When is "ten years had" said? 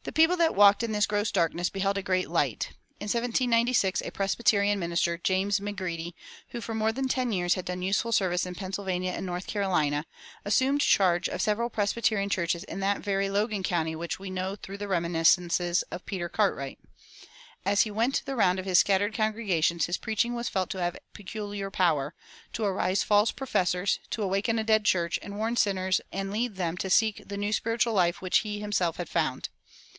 7.06-7.66